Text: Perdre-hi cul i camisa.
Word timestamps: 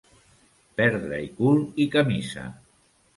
Perdre-hi 0.79 1.29
cul 1.39 1.61
i 1.85 1.87
camisa. 1.97 2.47